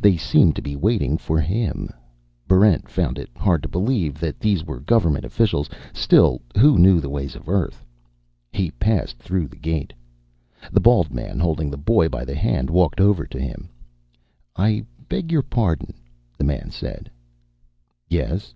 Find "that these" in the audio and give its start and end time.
4.20-4.62